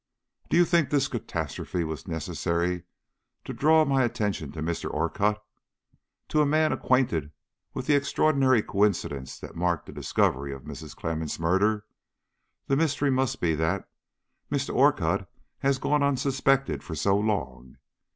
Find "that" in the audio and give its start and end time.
9.37-9.53, 13.53-13.89